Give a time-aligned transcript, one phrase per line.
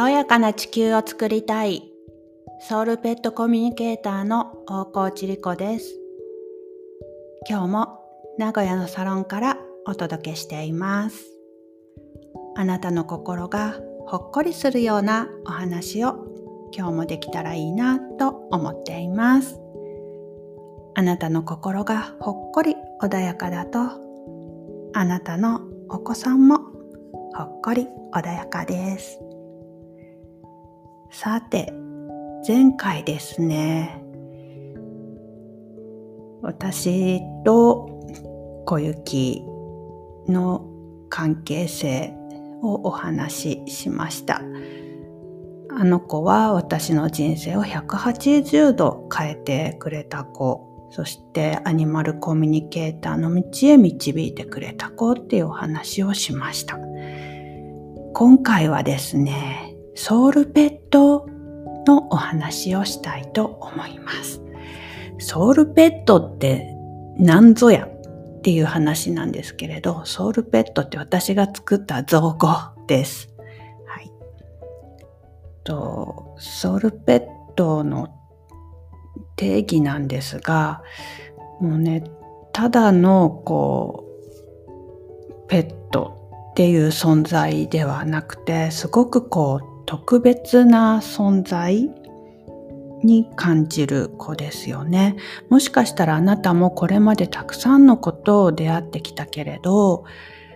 [0.00, 1.82] たおやかな地球を作りたい。
[2.58, 5.94] ソウルペットコミュニケーターの大河内理子です。
[7.46, 8.00] 今日も
[8.38, 11.26] 名古屋のサロンからお届けしています。
[12.56, 16.14] あなたの心がほっこりするようなお話を
[16.74, 19.60] 今日もできたらいいなと思っています。
[20.94, 23.80] あなたの心がほっこり穏やかだと
[24.94, 25.60] あなたの
[25.90, 26.56] お子さんも
[27.34, 29.20] ほっこり穏やかです。
[31.12, 31.72] さて
[32.46, 34.00] 前回ですね。
[36.40, 37.88] 私と
[38.64, 39.42] 小雪
[40.28, 40.66] の
[41.08, 42.14] 関係性
[42.62, 44.40] をお話ししました。
[45.72, 50.88] あの子は私の人生を180度変えてくれた子。
[50.92, 56.78] そしてアニマルコミュニケーターの道へ導いてくれた子っていうお話をしました。
[58.14, 61.26] 今回はですね、ソウルペット
[61.86, 64.40] のお話をしたいと思います。
[65.18, 66.74] ソウルペットって
[67.18, 72.48] 何ぞやっていう話なんですけれど、ソウルペットって私が作った造語
[72.86, 73.28] です。
[73.86, 74.10] はい。
[75.64, 78.08] と、ソウルペットの
[79.36, 80.82] 定義なんですが、
[81.60, 82.04] もうね、
[82.52, 86.16] ただのこう、ペット
[86.52, 91.90] っていう存在ではなくて、すごくこう、特別な存在
[93.02, 95.16] に感じる子ですよね。
[95.48, 100.04] もしかしたらあなたもこれまでたくさんのことを出会ってきたけれど、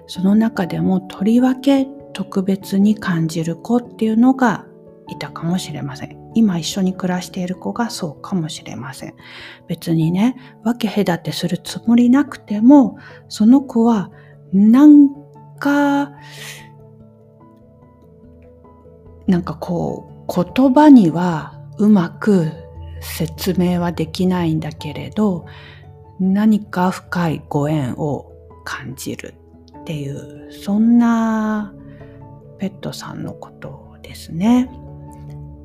[0.07, 4.67] その中でもとりわけ特別に感じる子っていうのが
[5.09, 6.17] いたかもしれません。
[6.37, 9.15] 今一緒に暮らしている子がそうかもしれません。
[9.67, 12.99] 別にね、分け隔てするつもりなくても、
[13.29, 14.13] その子は
[14.53, 15.09] なん
[15.59, 16.13] か、
[19.27, 22.51] なんかこう、言葉にはうまく
[23.01, 25.47] 説明はできないんだけれど、
[26.21, 28.33] 何か深いご縁を
[28.65, 29.35] 感じる
[29.81, 31.75] っていう、そんな
[32.59, 34.71] ペットさんのことですね。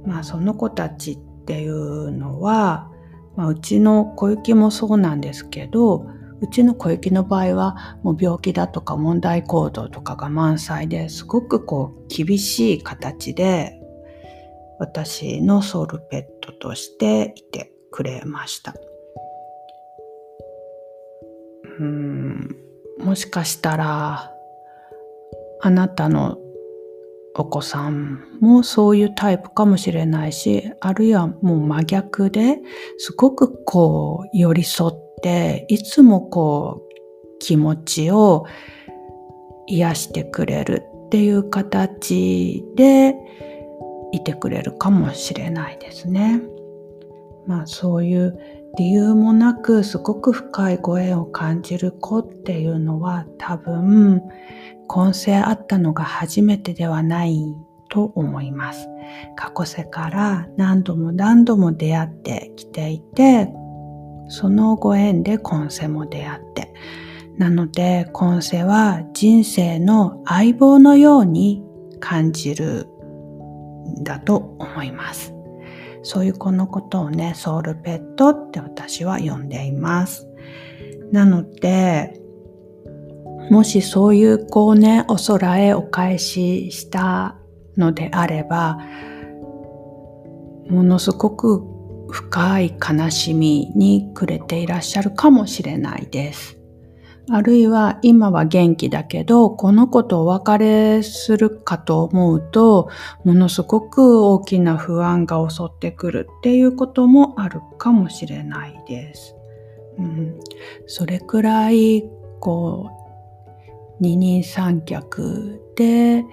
[0.05, 2.89] まあその子たちっていうのは、
[3.35, 6.07] まあ、うちの小雪もそうなんですけど
[6.41, 13.79] うちの小雪の場合はもう病気だとか問題行動とかが満載ですごくこう厳しい形で
[14.79, 18.73] 私のソウルペットとしていてくれました。
[21.79, 22.55] うん
[22.99, 24.33] もしかしたら
[25.61, 26.37] あなたの
[27.35, 32.57] お子さんもそういうタイプかもしれないし、あるいはもう真逆で
[32.97, 35.08] すごくこう寄り添って、
[35.67, 38.45] いつもこう気持ちを
[39.67, 43.15] 癒してくれるっていう形で
[44.11, 46.41] いてくれるかもしれないですね。
[47.45, 48.39] まあそういう
[48.77, 54.21] 理由もなくすごく深いご縁を感じる子っていうのは多分
[54.87, 57.55] 今世あったのが初めてではない
[57.89, 58.87] と思います。
[59.35, 63.51] 過去世から何度も何度も出会ってきていて、
[64.29, 66.73] そのご縁で今世も出会って、
[67.37, 71.63] なので今世は人生の相棒のように
[71.99, 72.87] 感じる
[73.99, 75.33] んだと思います。
[76.03, 80.27] そういう子のことをね、ソウルペットって私は呼んでいます。
[81.11, 82.19] なので、
[83.49, 87.35] もしそういうこうね、お空へお返しした
[87.77, 88.79] のであれば、
[90.69, 91.78] ものすごく
[92.11, 96.57] 深い悲しみに暮れていらっしゃるかもしれないです。
[97.31, 102.89] あるいは今は元気だけど、この子とお別れするかと思うと、
[103.23, 109.35] ものすごく大きな不安が襲ってくるっていうこともあるかもしれないです。
[109.99, 110.39] うん、
[110.87, 112.09] それくらい、
[112.39, 112.99] こう、
[113.99, 116.23] 二人三脚で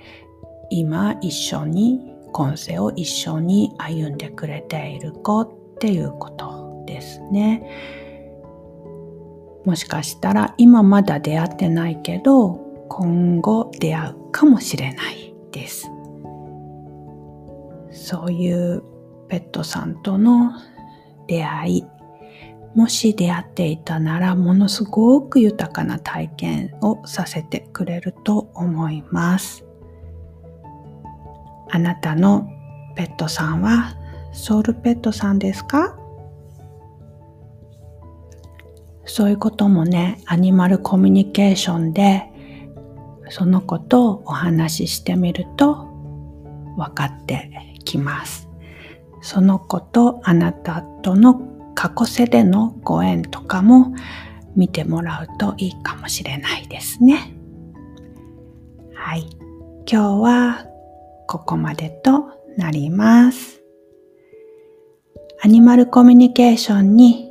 [0.70, 7.62] 今一緒に今世を一緒に歩んでくれている子っっていうことですね。
[9.64, 12.54] もしかしたら今まだ出会ってないけど
[12.88, 15.90] 今後出会うかもしれないです。
[17.90, 18.82] そういう
[19.28, 20.52] ペットさんとの
[21.26, 21.84] 出会い
[22.74, 29.64] もし出会っていたならものすごく豊かな体験をさせてくれると思います。
[31.70, 32.48] あなたの
[32.94, 33.94] ペットさんは
[34.36, 35.96] ソウルペットさんですか？
[39.04, 42.30] そういうこともね、アニマルコミュニケーションで
[43.30, 45.74] その子とお話ししてみると
[46.76, 47.50] 分かって
[47.84, 48.48] きます。
[49.22, 51.40] その子とあなたとの
[51.74, 53.94] 過去世でのご縁とかも
[54.54, 57.32] 見てもらうといいかもしれないですね。
[58.94, 59.26] はい。
[59.90, 60.66] 今日は
[61.26, 63.55] ここまでとなります。
[65.46, 67.30] アニマルコミュニケーションに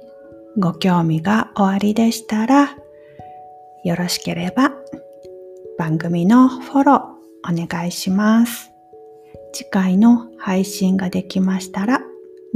[0.58, 2.78] ご興味がおありでしたら、
[3.84, 4.72] よろしければ
[5.78, 8.72] 番組のフォローお願いします。
[9.52, 12.00] 次回の配信ができましたら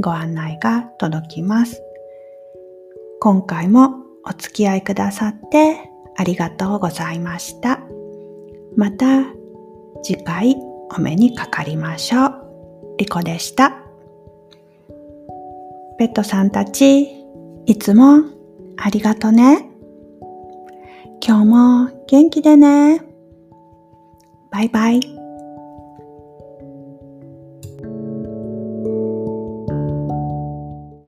[0.00, 1.82] ご案内が届きます。
[3.20, 7.80] 今回もお付き合いくださってありがとうございました。
[8.78, 9.26] また
[10.02, 10.56] 次回
[10.96, 12.32] お目にかかりましょう。
[12.96, 13.79] リコでした。
[16.00, 17.10] ペットさんたち、
[17.66, 18.22] いつも
[18.78, 19.68] ありがとね。
[21.22, 23.02] 今日も元気でね。
[24.50, 25.19] バイバイ。